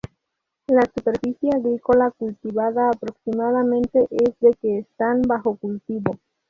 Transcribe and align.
La 0.65 0.81
superficie 0.95 1.51
agrícola 1.55 2.09
cultivada 2.09 2.89
aproximadamente 2.89 4.07
es 4.09 4.31
de 4.39 4.49
que 4.59 4.79
están 4.79 5.21
bajo 5.21 5.57
cultivo. 5.57 6.17